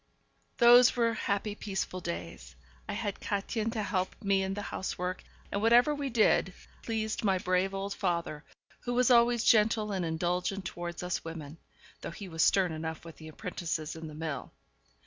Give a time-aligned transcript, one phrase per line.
[0.57, 2.55] Those were happy, peaceful days.
[2.89, 7.37] I had Kätchen to help me in the housework, and whatever we did pleased my
[7.37, 8.43] brave old father,
[8.79, 11.59] who was always gentle and indulgent towards us women,
[12.01, 14.51] though he was stern enough with the apprentices in the mill.